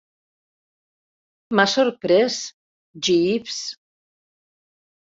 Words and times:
M'has 1.59 1.77
sorprès, 1.81 2.39
Jeeves. 3.09 3.63